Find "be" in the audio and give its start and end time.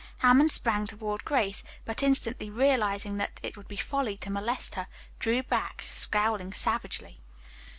3.67-3.75